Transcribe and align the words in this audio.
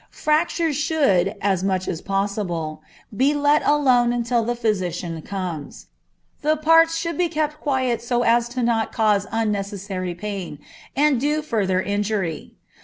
Fractures 0.09 0.75
should, 0.77 1.35
as 1.41 1.63
much 1.63 1.87
as 1.87 2.01
possible, 2.01 2.81
be 3.15 3.35
let 3.35 3.61
alone 3.67 4.23
till 4.23 4.43
the 4.43 4.55
physician 4.55 5.21
comes. 5.21 5.89
The 6.41 6.57
parts 6.57 6.97
should 6.97 7.19
be 7.19 7.29
kept 7.29 7.61
quiet 7.61 8.01
so 8.01 8.23
as 8.23 8.57
not 8.57 8.91
to 8.93 8.97
cause 8.97 9.27
unnecessary 9.31 10.15
pain, 10.15 10.57
and 10.95 11.21
do 11.21 11.43
further 11.43 11.79
injury. 11.83 12.55